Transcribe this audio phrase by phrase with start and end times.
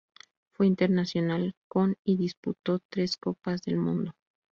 [0.53, 4.15] Fue internacional con y disputó tres Copas del Mundo.